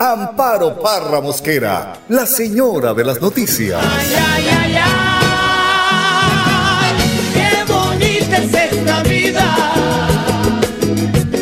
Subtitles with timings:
[0.00, 3.82] Amparo Parra Mosquera, la señora de las noticias.
[3.82, 6.94] Ay, ay, ay, ay,
[7.34, 9.44] qué bonita es esta vida.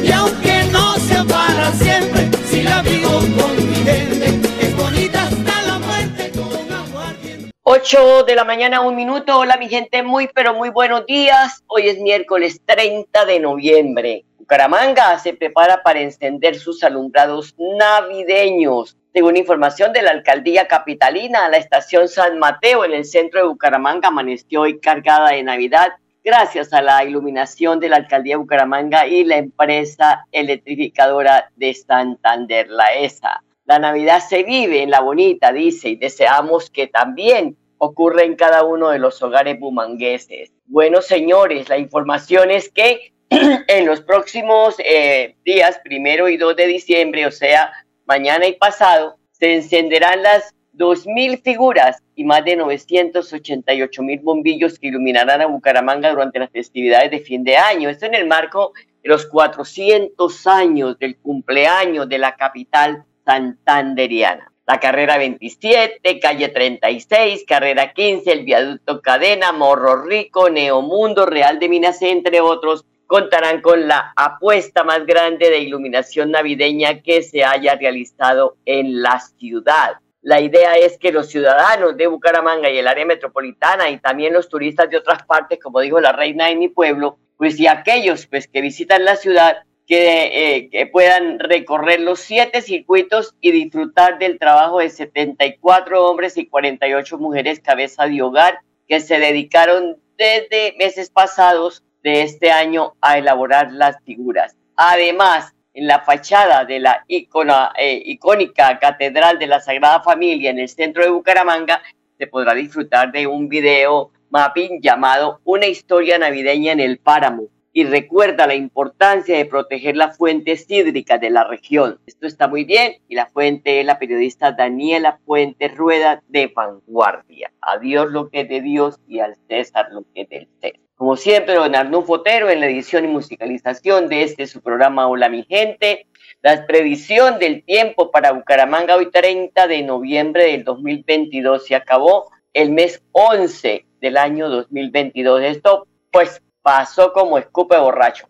[0.03, 5.63] Y aunque no sea para siempre, si la vivo con mi gente, es bonita hasta
[5.63, 7.51] la muerte con aguardiente.
[7.63, 9.39] 8 de la mañana, un minuto.
[9.39, 11.63] Hola, mi gente, muy, pero muy buenos días.
[11.67, 14.25] Hoy es miércoles 30 de noviembre.
[14.47, 18.97] Bucaramanga se prepara para encender sus alumbrados navideños.
[19.13, 24.07] Según información de la alcaldía capitalina, la estación San Mateo en el centro de Bucaramanga
[24.07, 29.25] amaneció hoy cargada de Navidad gracias a la iluminación de la alcaldía de Bucaramanga y
[29.25, 33.43] la empresa electrificadora de Santander, la ESA.
[33.65, 38.63] La Navidad se vive en la bonita, dice, y deseamos que también ocurra en cada
[38.63, 40.53] uno de los hogares bumangueses.
[40.67, 43.13] Bueno, señores, la información es que
[43.69, 47.73] en los próximos eh, días, primero y 2 de diciembre, o sea,
[48.07, 55.41] mañana y pasado, se encenderán las 2.000 figuras y más de 988.000 bombillos que iluminarán
[55.41, 57.89] a Bucaramanga durante las festividades de fin de año.
[57.89, 64.53] Esto en el marco de los 400 años del cumpleaños de la capital santanderiana.
[64.67, 71.69] La carrera 27, calle 36, carrera 15, el viaducto Cadena, Morro Rico, Neomundo, Real de
[71.69, 77.77] Minas, entre otros, contarán con la apuesta más grande de iluminación navideña que se haya
[77.77, 79.97] realizado en la ciudad.
[80.23, 84.49] La idea es que los ciudadanos de Bucaramanga y el área metropolitana y también los
[84.49, 88.49] turistas de otras partes, como dijo la reina de mi pueblo, pues y aquellos pues
[88.49, 94.81] que visitan la ciudad que, eh, puedan recorrer los siete circuitos y disfrutar del trabajo
[94.81, 98.59] de 74 hombres y 48 mujeres cabeza de hogar
[98.89, 104.57] que se dedicaron desde meses pasados de este año a elaborar las figuras.
[104.77, 110.69] Además, en la fachada de la eh, icónica Catedral de la Sagrada Familia en el
[110.69, 111.83] centro de Bucaramanga,
[112.17, 117.83] se podrá disfrutar de un video mapping llamado Una historia navideña en el páramo y
[117.83, 121.99] recuerda la importancia de proteger las fuentes hídricas de la región.
[122.07, 127.51] Esto está muy bien y la fuente es la periodista Daniela Fuente Rueda de Vanguardia.
[127.61, 130.86] A Dios lo que es de Dios y al César lo que es del César.
[130.97, 135.29] Como siempre, don Arnulfo Fotero en la edición y musicalización de este su programa Hola
[135.29, 136.07] mi gente.
[136.41, 142.71] La previsión del tiempo para Bucaramanga hoy 30 de noviembre del 2022 se acabó el
[142.71, 145.43] mes 11 del año 2022.
[145.43, 148.27] Esto pues pasó como escupe borracho.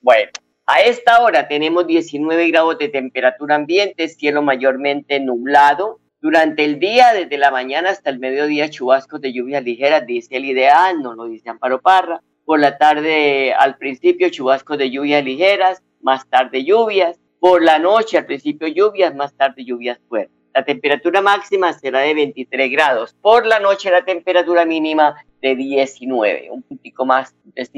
[0.00, 0.32] Bueno,
[0.66, 7.12] a esta hora tenemos 19 grados de temperatura ambiente, cielo mayormente nublado, durante el día,
[7.12, 11.26] desde la mañana hasta el mediodía, chubascos de lluvias ligeras, dice el ideal, no lo
[11.26, 12.22] dice Amparo Parra.
[12.46, 17.20] Por la tarde, al principio, chubascos de lluvias ligeras, más tarde lluvias.
[17.38, 20.34] Por la noche, al principio lluvias, más tarde lluvias fuertes.
[20.54, 23.14] La temperatura máxima será de 23 grados.
[23.20, 27.36] Por la noche, la temperatura mínima de 19, un puntico más,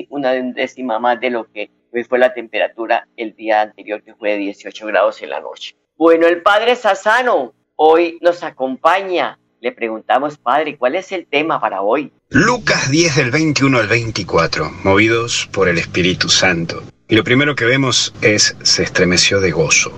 [0.09, 1.69] una décima más de lo que
[2.09, 5.75] fue la temperatura el día anterior, que fue de 18 grados en la noche.
[5.97, 9.39] Bueno, el padre Sassano hoy nos acompaña.
[9.61, 12.13] Le preguntamos, Padre, ¿cuál es el tema para hoy?
[12.29, 16.83] Lucas 10 del 21 al 24, movidos por el Espíritu Santo.
[17.09, 19.93] Y lo primero que vemos es, se estremeció de gozo.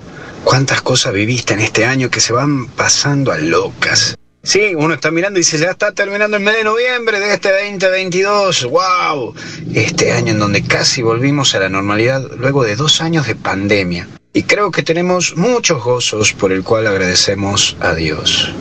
[0.44, 4.16] ¿Cuántas cosas viviste en este año que se van pasando a locas?
[4.43, 7.50] Sí, uno está mirando y dice, ya está terminando el mes de noviembre de este
[7.50, 8.65] 2022.
[8.71, 9.34] ¡Wow!
[9.75, 14.09] Este año en donde casi volvimos a la normalidad luego de dos años de pandemia.
[14.38, 18.53] Y creo que tenemos muchos gozos por el cual agradecemos a Dios.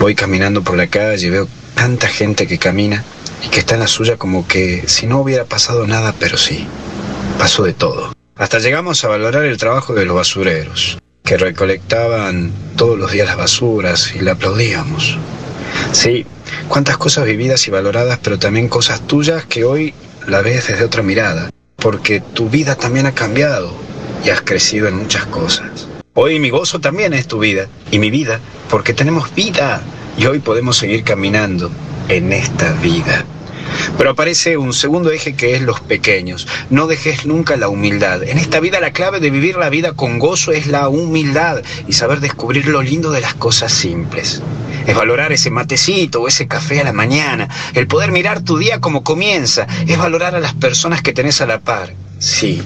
[0.00, 1.46] Voy caminando por la calle veo
[1.76, 3.04] tanta gente que camina
[3.44, 6.66] y que está en la suya como que si no hubiera pasado nada, pero sí,
[7.38, 8.14] pasó de todo.
[8.34, 13.36] Hasta llegamos a valorar el trabajo de los basureros, que recolectaban todos los días las
[13.36, 15.18] basuras y le aplaudíamos.
[15.92, 16.26] Sí,
[16.66, 19.94] cuántas cosas vividas y valoradas, pero también cosas tuyas que hoy
[20.26, 23.86] la ves desde otra mirada, porque tu vida también ha cambiado
[24.24, 25.88] y has crecido en muchas cosas.
[26.14, 28.40] Hoy mi gozo también es tu vida y mi vida,
[28.70, 29.82] porque tenemos vida
[30.16, 31.70] y hoy podemos seguir caminando
[32.08, 33.24] en esta vida.
[33.98, 36.46] Pero aparece un segundo eje que es los pequeños.
[36.70, 38.22] No dejes nunca la humildad.
[38.22, 41.92] En esta vida la clave de vivir la vida con gozo es la humildad y
[41.92, 44.42] saber descubrir lo lindo de las cosas simples.
[44.86, 48.80] Es valorar ese matecito o ese café a la mañana, el poder mirar tu día
[48.80, 51.92] como comienza, es valorar a las personas que tenés a la par.
[52.18, 52.62] Sí,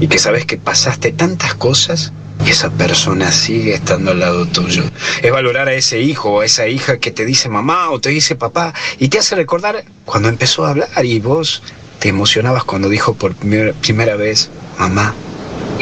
[0.00, 2.12] y que sabes que pasaste tantas cosas
[2.44, 4.82] y esa persona sigue estando al lado tuyo.
[5.22, 8.10] Es valorar a ese hijo o a esa hija que te dice mamá o te
[8.10, 11.62] dice papá y te hace recordar cuando empezó a hablar y vos
[11.98, 15.14] te emocionabas cuando dijo por primera, vez mamá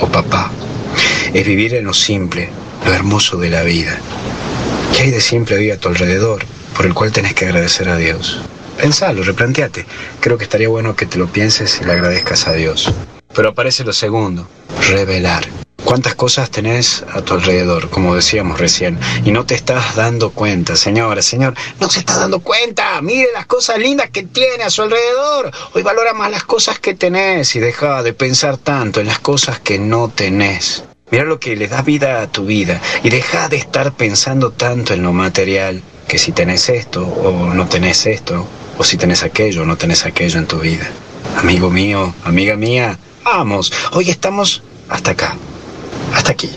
[0.00, 0.50] o papá.
[1.32, 2.48] Es vivir en lo simple,
[2.84, 3.98] lo hermoso de la vida.
[4.94, 6.44] ¿Qué hay de simple hoy a tu alrededor
[6.76, 8.40] por el cual tenés que agradecer a Dios?
[8.82, 9.86] Pensalo, replanteate.
[10.18, 12.92] Creo que estaría bueno que te lo pienses y le agradezcas a Dios.
[13.32, 14.48] Pero aparece lo segundo,
[14.88, 15.46] revelar.
[15.84, 20.74] ¿Cuántas cosas tenés a tu alrededor, como decíamos recién, y no te estás dando cuenta,
[20.74, 23.00] señora, señor, no se está dando cuenta?
[23.02, 25.52] Mire las cosas lindas que tiene a su alrededor.
[25.74, 29.60] Hoy valora más las cosas que tenés y deja de pensar tanto en las cosas
[29.60, 30.82] que no tenés.
[31.12, 34.92] Mira lo que le da vida a tu vida y deja de estar pensando tanto
[34.92, 39.62] en lo material, que si tenés esto o no tenés esto, o si tenés aquello
[39.62, 40.90] o no tenés aquello en tu vida.
[41.36, 45.36] Amigo mío, amiga mía, vamos, hoy estamos hasta acá
[46.12, 46.50] hasta aquí.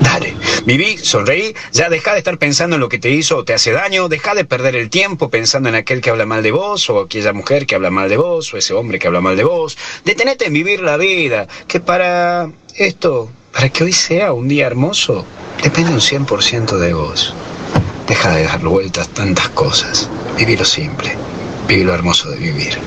[0.00, 0.34] Dale,
[0.66, 3.72] viví, sonreí, ya deja de estar pensando en lo que te hizo o te hace
[3.72, 7.00] daño, deja de perder el tiempo pensando en aquel que habla mal de vos, o
[7.00, 9.78] aquella mujer que habla mal de vos, o ese hombre que habla mal de vos.
[10.04, 15.24] Detenete en vivir la vida, que para esto, para que hoy sea un día hermoso,
[15.62, 17.34] depende un 100% de vos.
[18.06, 21.16] Deja de dar vueltas tantas cosas, lo simple.
[21.66, 22.78] Vive lo hermoso de vivir.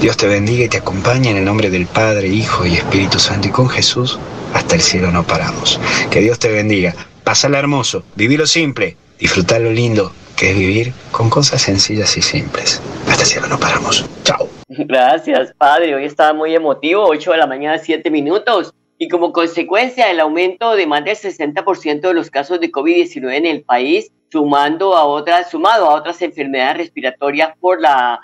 [0.00, 3.48] Dios te bendiga y te acompañe en el nombre del Padre, Hijo y Espíritu Santo
[3.48, 4.18] y con Jesús
[4.54, 5.80] hasta el cielo no paramos.
[6.10, 6.94] Que Dios te bendiga.
[7.24, 12.80] Pásala hermoso, lo simple, disfrutar lo lindo que es vivir con cosas sencillas y simples.
[13.06, 14.08] Hasta el cielo no paramos.
[14.24, 14.48] Chao.
[14.68, 15.94] Gracias, Padre.
[15.94, 18.72] Hoy estaba muy emotivo, 8 de la mañana, 7 minutos.
[18.96, 23.44] Y como consecuencia del aumento de más del 60% de los casos de COVID-19 en
[23.44, 28.20] el país, sumando a otras, sumado a otras enfermedades respiratorias por la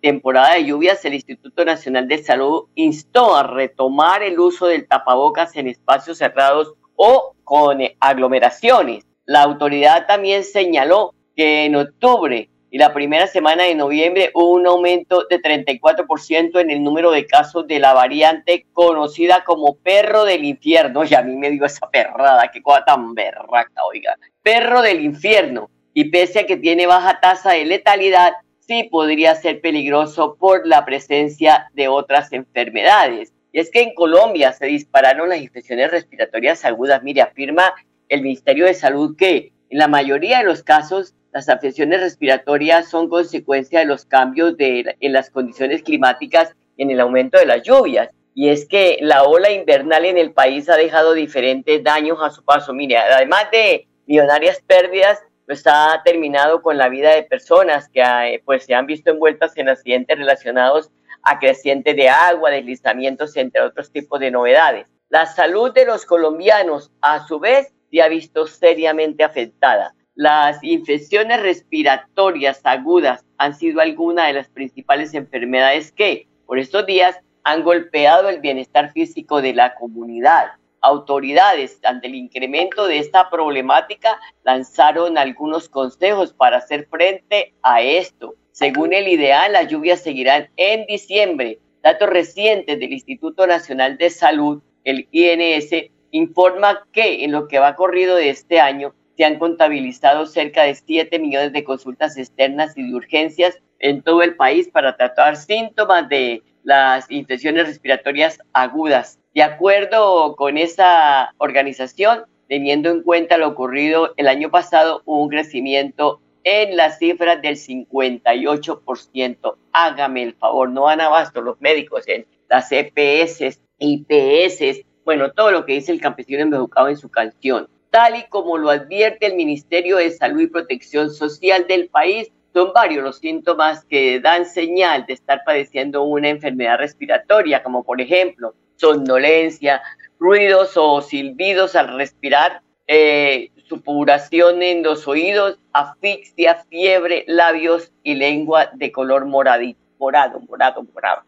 [0.00, 5.56] temporada de lluvias, el Instituto Nacional de Salud instó a retomar el uso del tapabocas
[5.56, 9.04] en espacios cerrados o con aglomeraciones.
[9.24, 14.66] La autoridad también señaló que en octubre y la primera semana de noviembre hubo un
[14.66, 20.44] aumento de 34% en el número de casos de la variante conocida como perro del
[20.44, 21.04] infierno.
[21.04, 24.16] Y a mí me dio esa perrada, qué cosa tan berraca, oiga
[24.46, 29.60] perro del infierno y pese a que tiene baja tasa de letalidad, sí podría ser
[29.60, 33.32] peligroso por la presencia de otras enfermedades.
[33.50, 37.02] Y es que en Colombia se dispararon las infecciones respiratorias agudas.
[37.02, 37.74] Mire, afirma
[38.08, 43.08] el Ministerio de Salud que en la mayoría de los casos las afecciones respiratorias son
[43.08, 48.10] consecuencia de los cambios de, en las condiciones climáticas en el aumento de las lluvias.
[48.32, 52.44] Y es que la ola invernal en el país ha dejado diferentes daños a su
[52.44, 52.72] paso.
[52.72, 58.42] Mire, además de millonarias pérdidas, pues ha terminado con la vida de personas que eh,
[58.44, 60.90] pues se han visto envueltas en accidentes relacionados
[61.22, 64.88] a crecientes de agua, deslizamientos, entre otros tipos de novedades.
[65.08, 69.94] La salud de los colombianos, a su vez, se ha visto seriamente afectada.
[70.14, 77.20] Las infecciones respiratorias agudas han sido algunas de las principales enfermedades que, por estos días,
[77.44, 84.18] han golpeado el bienestar físico de la comunidad autoridades ante el incremento de esta problemática
[84.44, 88.34] lanzaron algunos consejos para hacer frente a esto.
[88.52, 91.58] Según el ideal, las lluvias seguirán en diciembre.
[91.82, 97.76] Datos recientes del Instituto Nacional de Salud, el INS, informa que en lo que va
[97.76, 102.82] corrido de este año se han contabilizado cerca de 7 millones de consultas externas y
[102.82, 109.18] de urgencias en todo el país para tratar síntomas de las infecciones respiratorias agudas.
[109.36, 115.28] De acuerdo con esa organización, teniendo en cuenta lo ocurrido el año pasado, hubo un
[115.28, 119.56] crecimiento en las cifras del 58%.
[119.74, 125.66] Hágame el favor, no van abasto los médicos en las EPS, IPS, bueno, todo lo
[125.66, 127.68] que dice el campesino embejucado en su canción.
[127.90, 132.72] Tal y como lo advierte el Ministerio de Salud y Protección Social del país, son
[132.72, 138.54] varios los síntomas que dan señal de estar padeciendo una enfermedad respiratoria, como por ejemplo
[138.76, 139.82] somnolencia,
[140.18, 148.70] ruidos o silbidos al respirar, eh, supuración en los oídos, asfixia, fiebre, labios y lengua
[148.74, 151.22] de color moradito, morado, morado, morado.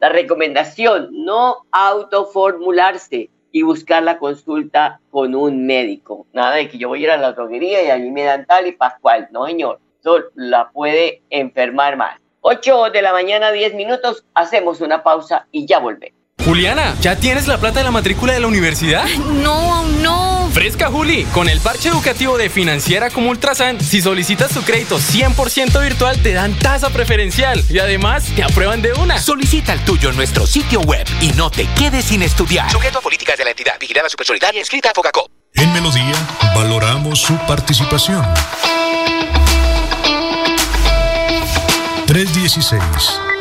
[0.00, 6.26] La recomendación, no autoformularse y buscar la consulta con un médico.
[6.32, 8.66] Nada de que yo voy a ir a la droguería y allí me dan tal
[8.66, 9.28] y pascual.
[9.30, 9.78] No, señor.
[10.00, 12.20] Eso la puede enfermar más.
[12.40, 14.26] 8 de la mañana, 10 minutos.
[14.34, 16.23] Hacemos una pausa y ya volvemos.
[16.44, 19.06] Juliana, ¿ya tienes la plata de la matrícula de la universidad?
[19.06, 20.50] No, no.
[20.52, 21.24] Fresca, Juli.
[21.32, 26.34] Con el parche educativo de Financiera como Ultrasan, si solicitas tu crédito 100% virtual, te
[26.34, 29.18] dan tasa preferencial y además te aprueban de una.
[29.18, 32.70] Solicita el tuyo en nuestro sitio web y no te quedes sin estudiar.
[32.70, 33.78] Sujeto a políticas de la entidad.
[33.80, 35.28] Vigilada Supersolidaria inscrita a Focacop.
[35.54, 36.14] En Melodía,
[36.54, 38.22] valoramos su participación.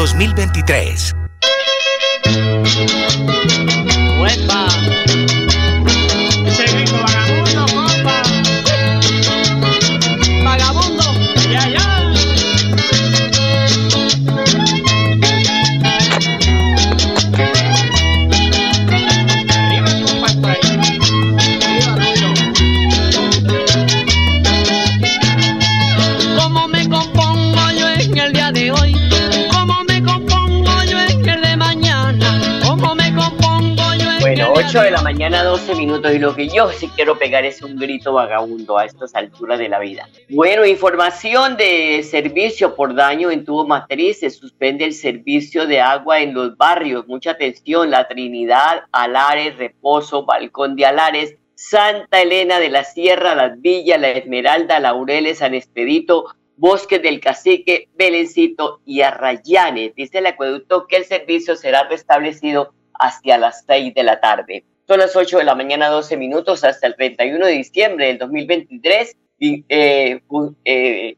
[0.00, 1.14] 2023.
[35.50, 39.16] 12 minutos, y lo que yo sí quiero pegar es un grito vagabundo a estas
[39.16, 40.08] alturas de la vida.
[40.28, 46.20] Bueno, información de servicio por daño en tubo matriz, se suspende el servicio de agua
[46.20, 47.08] en los barrios.
[47.08, 53.60] Mucha atención, La Trinidad, Alares, Reposo, Balcón de Alares, Santa Elena de la Sierra, Las
[53.60, 56.26] Villas, La Esmeralda, Laureles, San Expedito,
[56.58, 59.96] Bosques del Cacique, Belencito y Arrayanes.
[59.96, 64.64] Dice el acueducto que el servicio será restablecido hacia las 6 de la tarde.
[64.90, 69.16] Son las 8 de la mañana, 12 minutos, hasta el 31 de diciembre del 2023.
[69.38, 70.20] Y, eh,
[70.64, 71.16] eh,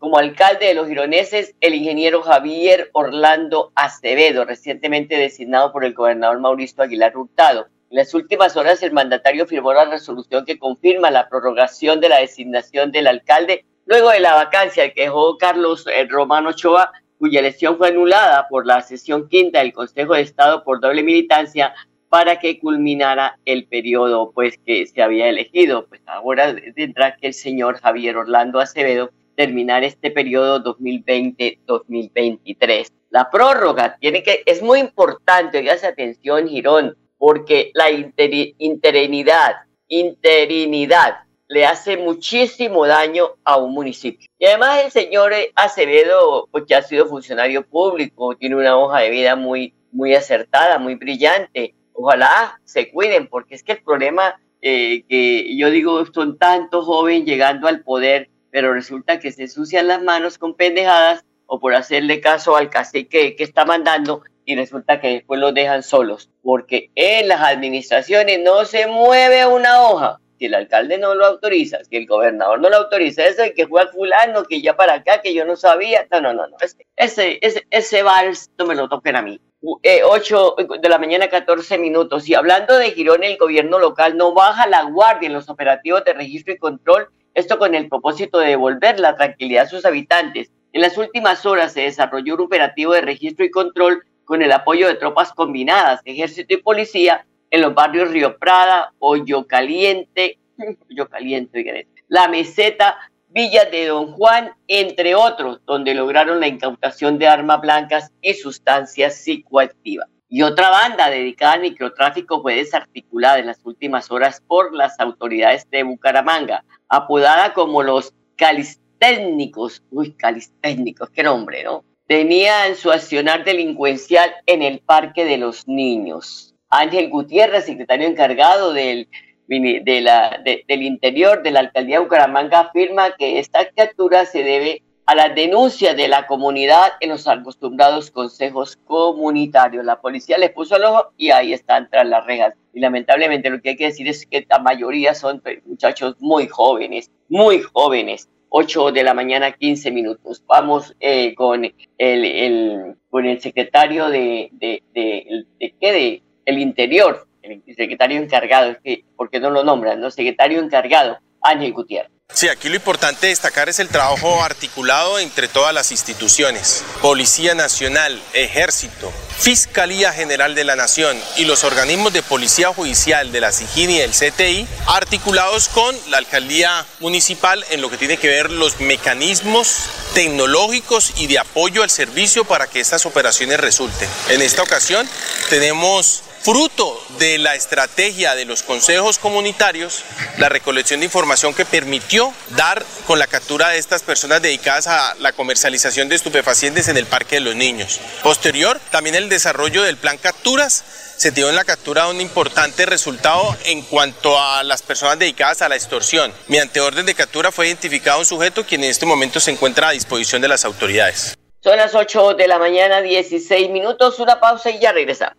[0.00, 6.40] como alcalde de los gironeses el ingeniero Javier Orlando Acevedo, recientemente designado por el gobernador
[6.40, 7.68] Mauricio Aguilar Hurtado.
[7.90, 12.18] En las últimas horas, el mandatario firmó la resolución que confirma la prorrogación de la
[12.18, 16.90] designación del alcalde luego de la vacancia que dejó Carlos eh, Romano Ochoa
[17.20, 21.72] cuya elección fue anulada por la sesión quinta del Consejo de Estado por doble militancia
[22.14, 25.88] para que culminara el periodo pues que se había elegido.
[25.88, 32.92] Pues ahora tendrá que el señor Javier Orlando Acevedo terminar este periodo 2020-2023.
[33.10, 39.56] La prórroga tiene que es muy importante, oígase atención Girón, porque la interinidad,
[39.88, 41.16] interinidad
[41.48, 44.28] le hace muchísimo daño a un municipio.
[44.38, 49.10] Y además el señor Acevedo, pues ya ha sido funcionario público, tiene una hoja de
[49.10, 51.74] vida muy, muy acertada, muy brillante.
[51.94, 54.36] Ojalá se cuiden, porque es que el problema
[54.66, 59.88] eh, que yo digo, son tantos jóvenes llegando al poder, pero resulta que se ensucian
[59.88, 65.00] las manos con pendejadas o por hacerle caso al cacique que está mandando y resulta
[65.00, 70.46] que después los dejan solos, porque en las administraciones no se mueve una hoja si
[70.46, 74.44] el alcalde no lo autoriza, si el gobernador no lo autoriza, ese que fue fulano,
[74.44, 76.56] que ya para acá, que yo no sabía, no, no, no, no,
[76.96, 79.40] ese, ese, ese vals no me lo toquen a mí.
[79.64, 82.28] 8 eh, de la mañana, 14 minutos.
[82.28, 86.12] Y hablando de Girón, el gobierno local no baja la guardia en los operativos de
[86.12, 90.50] registro y control, esto con el propósito de devolver la tranquilidad a sus habitantes.
[90.72, 94.88] En las últimas horas se desarrolló un operativo de registro y control con el apoyo
[94.88, 100.38] de tropas combinadas, ejército y policía, en los barrios Río Prada, Hoyo Caliente,
[100.90, 102.98] Hoyo Caliente, La Meseta,
[103.34, 109.16] Villa de Don Juan, entre otros, donde lograron la incautación de armas blancas y sustancias
[109.16, 110.08] psicoactivas.
[110.28, 115.68] Y otra banda dedicada al microtráfico fue desarticulada en las últimas horas por las autoridades
[115.68, 119.82] de Bucaramanga, apodada como los calistécnicos.
[119.90, 121.84] Uy, calistécnicos, qué nombre, ¿no?
[122.06, 126.54] Tenían su accionar delincuencial en el Parque de los Niños.
[126.70, 129.08] Ángel Gutiérrez, secretario encargado del,
[129.46, 134.82] de la, del Interior de la Alcaldía de Bucaramanga, afirma que esta captura se debe
[135.06, 139.84] a la denuncia de la comunidad en los acostumbrados consejos comunitarios.
[139.84, 142.54] La policía les puso el ojo y ahí están tras las rejas.
[142.72, 147.10] Y lamentablemente lo que hay que decir es que la mayoría son muchachos muy jóvenes,
[147.28, 148.28] muy jóvenes.
[148.56, 150.42] 8 de la mañana, 15 minutos.
[150.46, 155.92] Vamos eh, con, el, el, con el secretario de, de, de, de, ¿qué?
[155.92, 160.00] de el Interior, el secretario encargado, es que, ¿por qué no lo nombran?
[160.00, 160.10] ¿no?
[160.10, 162.14] Secretario encargado, Ángel Gutiérrez.
[162.32, 168.20] Sí, aquí lo importante destacar es el trabajo articulado entre todas las instituciones, Policía Nacional,
[168.32, 173.90] Ejército, Fiscalía General de la Nación y los organismos de Policía Judicial de la SIGIN
[173.90, 178.80] y del CTI, articulados con la Alcaldía Municipal en lo que tiene que ver los
[178.80, 184.08] mecanismos tecnológicos y de apoyo al servicio para que estas operaciones resulten.
[184.30, 185.08] En esta ocasión
[185.50, 190.04] tenemos fruto de la estrategia de los consejos comunitarios,
[190.36, 195.14] la recolección de información que permitió dar con la captura de estas personas dedicadas a
[195.20, 197.98] la comercialización de estupefacientes en el Parque de los Niños.
[198.22, 200.84] Posterior, también el desarrollo del plan capturas
[201.16, 205.70] se dio en la captura un importante resultado en cuanto a las personas dedicadas a
[205.70, 206.30] la extorsión.
[206.48, 209.92] Mediante orden de captura fue identificado un sujeto quien en este momento se encuentra a
[209.92, 211.38] disposición de las autoridades.
[211.62, 215.38] Son las 8 de la mañana, 16 minutos, una pausa y ya regresamos.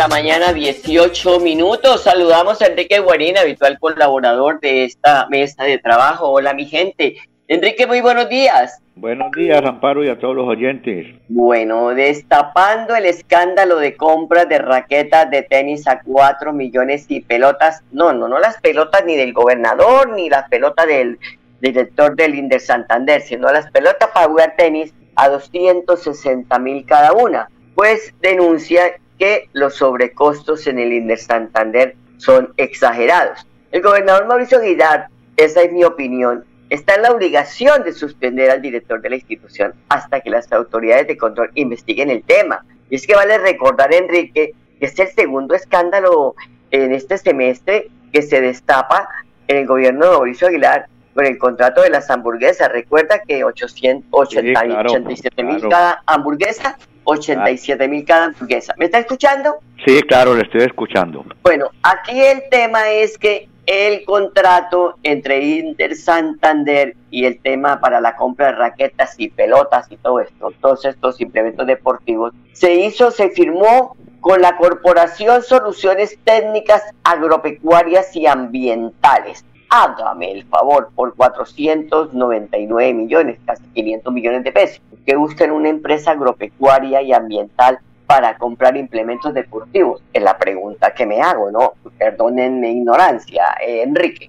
[0.00, 2.04] La mañana, 18 minutos.
[2.04, 6.30] Saludamos a Enrique Guarín, habitual colaborador de esta mesa de trabajo.
[6.30, 7.16] Hola, mi gente.
[7.48, 8.80] Enrique, muy buenos días.
[8.94, 11.06] Buenos días, Amparo, y a todos los oyentes.
[11.28, 17.82] Bueno, destapando el escándalo de compras de raquetas de tenis a 4 millones y pelotas.
[17.92, 21.18] No, no, no las pelotas ni del gobernador, ni las pelotas del
[21.60, 27.50] director del Inder Santander, sino las pelotas para jugar tenis a 260 mil cada una.
[27.74, 33.46] Pues denuncia que los sobrecostos en el Inder Santander son exagerados.
[33.70, 38.62] El gobernador Mauricio Aguilar, esa es mi opinión, está en la obligación de suspender al
[38.62, 42.64] director de la institución hasta que las autoridades de control investiguen el tema.
[42.88, 46.34] Y es que vale recordar, Enrique, que es el segundo escándalo
[46.70, 49.06] en este semestre que se destapa
[49.48, 52.72] en el gobierno de Mauricio Aguilar con el contrato de las hamburguesas.
[52.72, 55.68] Recuerda que 880, Sí, claro, 87 mil claro.
[55.68, 58.74] cada hamburguesa, 87 mil cada hamburguesa.
[58.76, 59.56] ¿Me está escuchando?
[59.84, 61.24] Sí, claro, le estoy escuchando.
[61.42, 68.00] Bueno, aquí el tema es que el contrato entre Inter Santander y el tema para
[68.00, 73.10] la compra de raquetas y pelotas y todo esto, todos estos implementos deportivos, se hizo,
[73.10, 79.44] se firmó con la Corporación Soluciones Técnicas Agropecuarias y Ambientales.
[79.70, 86.10] Hágame el favor, por 499 millones, casi 500 millones de pesos, que buscan una empresa
[86.10, 87.78] agropecuaria y ambiental
[88.10, 90.02] para comprar implementos deportivos?
[90.12, 91.74] Es la pregunta que me hago, ¿no?
[91.96, 94.28] Perdonen mi ignorancia, eh, Enrique.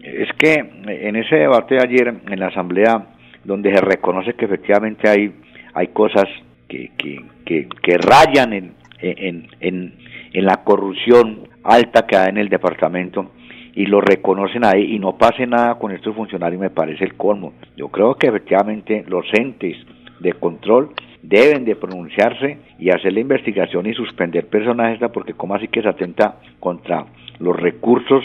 [0.00, 3.08] Es que en ese debate de ayer en la Asamblea,
[3.44, 5.34] donde se reconoce que efectivamente hay,
[5.74, 6.24] hay cosas
[6.66, 9.94] que, que, que, rayan en, en, en,
[10.32, 13.32] en la corrupción alta que hay en el departamento,
[13.78, 17.52] y lo reconocen ahí y no pase nada con estos funcionarios me parece el colmo.
[17.76, 19.76] Yo creo que efectivamente los entes
[20.18, 20.90] de control
[21.22, 25.88] deben de pronunciarse y hacer la investigación y suspender personajes porque como así que se
[25.88, 27.06] atenta contra
[27.38, 28.24] los recursos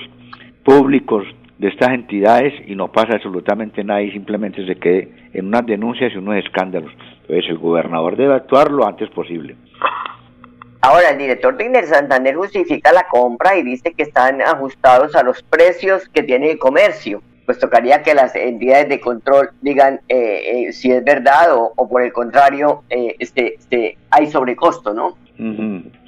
[0.63, 1.23] públicos
[1.59, 6.13] de estas entidades y no pasa absolutamente nada y simplemente se quede en unas denuncias
[6.15, 6.91] y unos escándalos.
[7.21, 9.55] Entonces el gobernador debe actuar lo antes posible.
[10.85, 15.23] Ahora, el director de Iner Santander justifica la compra y dice que están ajustados a
[15.23, 17.21] los precios que tiene el comercio.
[17.45, 22.01] pues tocaría que las entidades de control digan eh, eh, si es verdad o, por
[22.01, 25.17] el contrario eh, este, este, hay sobrecosto, ¿no?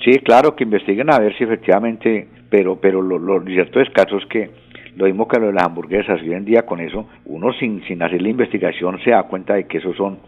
[0.04, 4.18] Sí, claro, que investiguen a ver si efectivamente, pero pero lo, lo cierto es caso
[4.30, 4.50] que
[4.98, 8.04] lo mismo que lo de las hamburguesas, hoy en día con eso, uno sin, sin
[8.04, 10.20] hacer la investigación se da cuenta de que esos son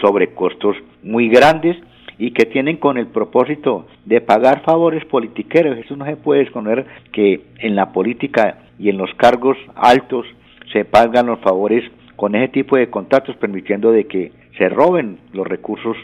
[0.00, 1.76] sobrecostos muy grandes
[2.22, 5.76] y que tienen con el propósito de pagar favores politiqueros.
[5.76, 10.24] Eso no se puede esconder que en la política y en los cargos altos
[10.72, 11.82] se pagan los favores
[12.14, 15.96] con ese tipo de contratos permitiendo de que se roben los recursos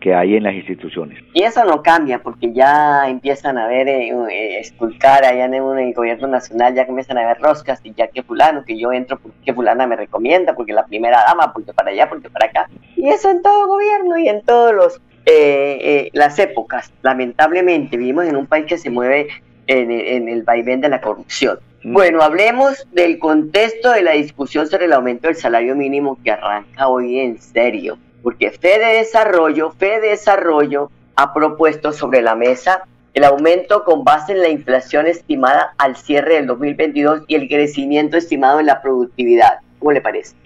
[0.00, 1.22] que hay en las instituciones.
[1.34, 6.26] Y eso no cambia porque ya empiezan a ver, eh, eh, allá en el gobierno
[6.26, 9.86] nacional, ya comienzan a ver roscas y ya que fulano, que yo entro porque fulana
[9.86, 12.70] me recomienda, porque la primera dama, porque para allá, porque para acá.
[12.96, 16.92] Y eso en todo gobierno y en todos los eh, las épocas.
[17.02, 19.28] Lamentablemente vivimos en un país que se mueve
[19.66, 21.58] en, en el vaivén de la corrupción.
[21.82, 21.92] Mm.
[21.92, 26.88] Bueno, hablemos del contexto de la discusión sobre el aumento del salario mínimo que arranca
[26.88, 33.82] hoy en serio porque Fede Desarrollo, Fede Desarrollo ha propuesto sobre la mesa el aumento
[33.84, 38.66] con base en la inflación estimada al cierre del 2022 y el crecimiento estimado en
[38.66, 39.58] la productividad.
[39.80, 40.36] ¿Cómo le parece?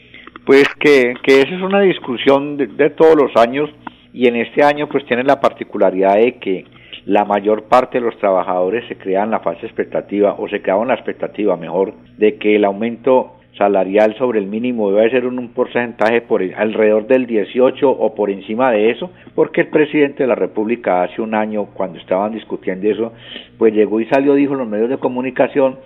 [0.46, 3.68] Pues que, que esa es una discusión de, todos los años
[4.14, 6.64] y en este año pues tiene la particularidad de que
[7.04, 10.94] la mayor parte de los trabajadores se crean la falsa expectativa o se creaban la
[10.94, 16.42] expectativa mejor de que el aumento salarial sobre el mínimo debe ser un, porcentaje por
[16.42, 21.20] alrededor del 18 o por encima de eso, porque el presidente de la República hace
[21.20, 23.12] un año, cuando estaban discutiendo eso,
[23.58, 25.76] pues llegó y salió, dijo en los medios de comunicación,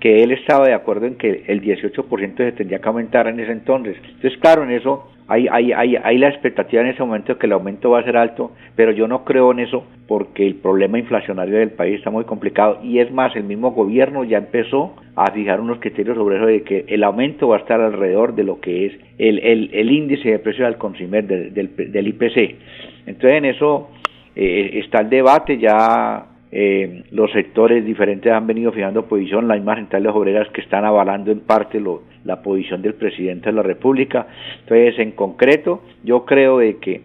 [0.00, 3.52] que él estaba de acuerdo en que el 18% se tendría que aumentar en ese
[3.52, 3.96] entonces.
[4.02, 7.46] Entonces, claro, en eso hay, hay, hay, hay la expectativa en ese momento de que
[7.46, 10.98] el aumento va a ser alto, pero yo no creo en eso porque el problema
[10.98, 15.30] inflacionario del país está muy complicado y es más, el mismo gobierno ya empezó a
[15.32, 18.58] fijar unos criterios sobre eso de que el aumento va a estar alrededor de lo
[18.60, 22.56] que es el, el, índice de precio al consumidor del, del, IPC.
[23.06, 23.90] Entonces en eso
[24.34, 29.76] eh, está el debate, ya eh, los sectores diferentes han venido fijando posición, las mismas
[29.76, 34.28] centrales obreras que están avalando en parte lo, la posición del presidente de la República.
[34.60, 37.00] Entonces, en concreto, yo creo de que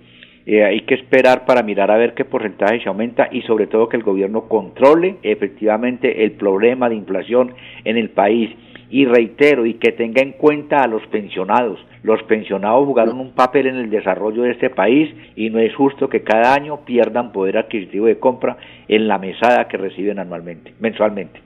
[0.45, 3.87] eh, hay que esperar para mirar a ver qué porcentaje se aumenta y sobre todo
[3.87, 7.53] que el gobierno controle efectivamente el problema de inflación
[7.85, 8.51] en el país
[8.89, 11.79] y reitero y que tenga en cuenta a los pensionados.
[12.03, 16.09] Los pensionados jugaron un papel en el desarrollo de este país y no es justo
[16.09, 18.57] que cada año pierdan poder adquisitivo de compra
[18.89, 21.39] en la mesada que reciben anualmente, mensualmente.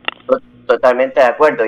[0.67, 1.63] Totalmente de acuerdo,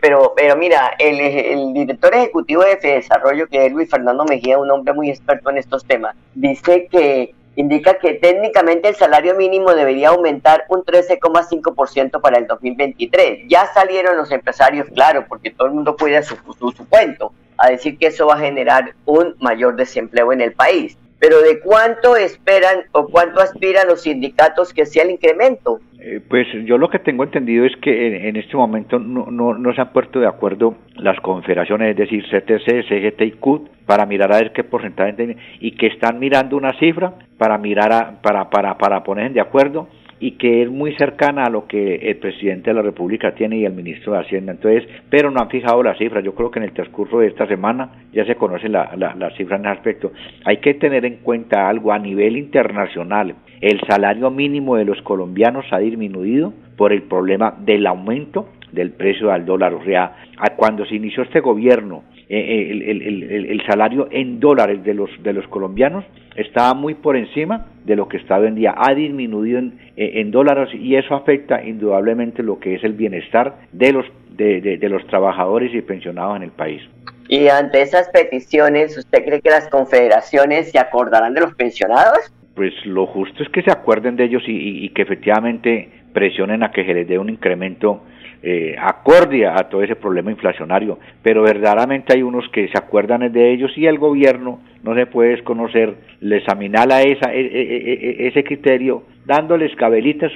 [0.00, 4.94] pero, pero mira, el, director ejecutivo de Desarrollo, que es Luis Fernando Mejía, un hombre
[4.94, 10.66] muy experto en estos temas, dice que indica que técnicamente el salario mínimo debería aumentar
[10.68, 13.48] un 13,5% para el 2023.
[13.48, 17.70] Ya salieron los empresarios, claro, porque todo el mundo cuida su, su, su cuento, a
[17.70, 20.96] decir que eso va a generar un mayor desempleo en el país.
[21.18, 25.80] Pero ¿de cuánto esperan o cuánto aspiran los sindicatos que sea el incremento?
[26.06, 29.80] Eh, pues yo lo que tengo entendido es que en, este momento no, no, se
[29.80, 34.36] han puesto de acuerdo las confederaciones, es decir, CTC, CGT y CUT, para mirar a
[34.36, 38.76] ver qué porcentaje tienen y que están mirando una cifra para mirar a, para, para,
[38.76, 39.88] para poner de acuerdo
[40.20, 43.64] y que es muy cercana a lo que el presidente de la República tiene y
[43.64, 44.52] el ministro de Hacienda.
[44.52, 46.22] Entonces, pero no han fijado las cifras.
[46.22, 49.30] Yo creo que en el transcurso de esta semana ya se conoce la, la, la
[49.36, 50.12] cifra en ese aspecto.
[50.44, 53.34] Hay que tener en cuenta algo a nivel internacional.
[53.60, 59.28] El salario mínimo de los colombianos ha disminuido por el problema del aumento del precio
[59.28, 59.72] del dólar.
[59.74, 60.16] O sea,
[60.56, 65.46] cuando se inició este gobierno, eh, eh, el, salario en dólares de los, de los
[65.48, 66.04] colombianos
[66.36, 68.74] estaba muy por encima de lo que está hoy en día.
[68.76, 73.92] Ha disminuido en, eh, dólares y eso afecta indudablemente lo que es el bienestar de
[73.92, 76.82] los, de, los trabajadores y pensionados en el país.
[77.28, 82.32] Y ante esas peticiones, ¿usted cree que las confederaciones se acordarán de los pensionados?
[82.54, 86.70] Pues lo justo es que se acuerden de ellos y, y que efectivamente presionen a
[86.70, 88.02] que se les dé un incremento
[88.46, 93.52] eh, acorde a todo ese problema inflacionario, pero verdaderamente hay unos que se acuerdan de
[93.52, 98.44] ellos y el gobierno no se puede desconocer, les examinala esa, e, e, e, ese
[98.44, 100.30] criterio dándoles cabelitas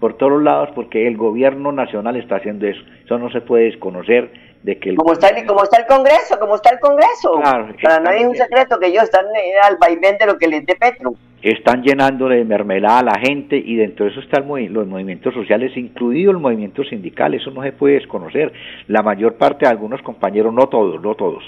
[0.00, 4.30] por todos lados porque el gobierno nacional está haciendo eso, eso no se puede desconocer
[4.62, 7.40] de que como está el, como está el Congreso, como está el Congreso,
[7.82, 10.64] para nadie es un secreto que ellos están eh, al vaivén de lo que les
[10.64, 11.14] dé Petro.
[11.42, 15.76] Están llenando de mermelada a la gente y dentro de eso están los movimientos sociales,
[15.76, 18.52] incluido el movimiento sindical, eso no se puede desconocer.
[18.86, 21.42] La mayor parte de algunos compañeros, no todos, no todos,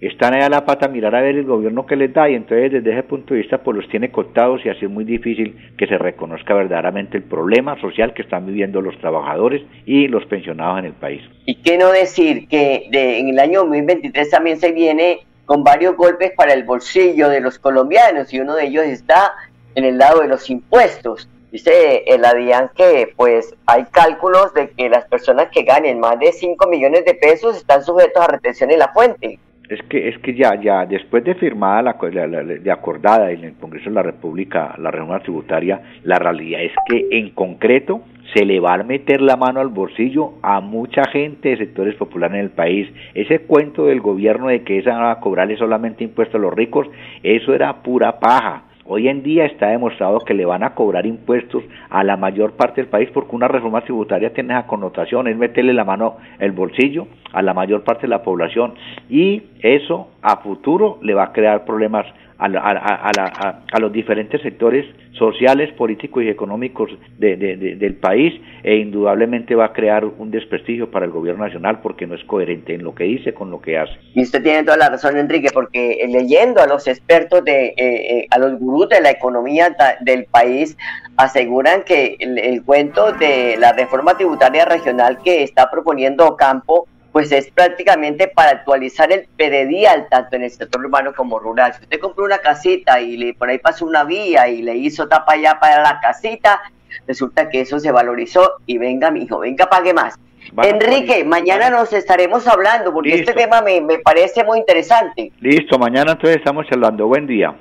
[0.00, 2.34] están ahí a la pata a mirar a ver el gobierno que les da y
[2.34, 5.74] entonces desde ese punto de vista pues los tiene cortados y así es muy difícil
[5.76, 10.78] que se reconozca verdaderamente el problema social que están viviendo los trabajadores y los pensionados
[10.78, 11.22] en el país.
[11.44, 16.32] Y qué no decir que en el año 2023 también se viene con varios golpes
[16.34, 19.34] para el bolsillo de los colombianos y uno de ellos está
[19.74, 21.28] en el lado de los impuestos.
[21.52, 26.32] Dice el ADIAN que pues hay cálculos de que las personas que ganen más de
[26.32, 30.34] 5 millones de pesos están sujetos a retención en la fuente es que es que
[30.34, 34.90] ya ya después de firmada la, de acordada en el Congreso de la República la
[34.90, 38.02] reforma tributaria la realidad es que en concreto
[38.34, 42.36] se le va a meter la mano al bolsillo a mucha gente de sectores populares
[42.36, 42.88] en el país.
[43.14, 46.86] Ese cuento del gobierno de que esa a cobrarle solamente impuestos a los ricos,
[47.24, 48.69] eso era pura paja.
[48.92, 52.80] Hoy en día está demostrado que le van a cobrar impuestos a la mayor parte
[52.80, 57.06] del país porque una reforma tributaria tiene esa connotación, es meterle la mano el bolsillo
[57.32, 58.74] a la mayor parte de la población.
[59.08, 62.04] Y eso a futuro le va a crear problemas
[62.36, 70.04] a, los diferentes sectores sociales, políticos y económicos del país e indudablemente va a crear
[70.04, 73.50] un desprestigio para el gobierno nacional porque no es coherente en lo que dice con
[73.50, 73.92] lo que hace.
[74.14, 78.26] Y usted tiene toda la razón, Enrique, porque leyendo a los expertos, de, eh, eh,
[78.30, 80.76] a los gurús de la economía del país,
[81.16, 87.50] aseguran que el cuento de la reforma tributaria regional que está proponiendo Campo pues es
[87.50, 91.74] prácticamente para actualizar el peredial tanto en el sector urbano como rural.
[91.74, 95.08] Si usted compró una casita y le, por ahí pasó una vía y le hizo
[95.08, 96.60] tapa ya para la casita,
[97.06, 100.18] resulta que eso se valorizó y venga, mi hijo, venga, pague más.
[100.62, 105.32] Enrique, mañana nos estaremos hablando porque este tema me, parece muy interesante.
[105.40, 107.06] Listo, mañana entonces estamos hablando.
[107.06, 107.54] Buen día.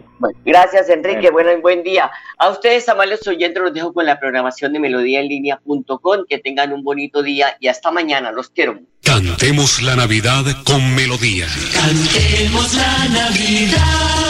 [0.46, 1.30] Gracias, Enrique.
[1.30, 2.12] Bueno, y buen día.
[2.38, 6.26] A ustedes, amables oyentes, los dejo con la programación de melodíaenlínea.com.
[6.28, 8.32] Que tengan un bonito día y hasta mañana.
[8.32, 8.80] Los quiero.
[9.04, 11.48] Cantemos la Navidad con melodía.
[11.74, 14.30] Cantemos la Navidad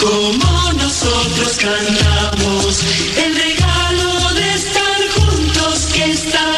[0.00, 2.82] como nosotros cantamos.
[3.16, 6.57] El regalo de estar juntos que Navidad